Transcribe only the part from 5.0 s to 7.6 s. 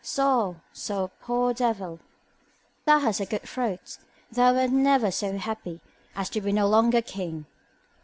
so happy as to be no longer king.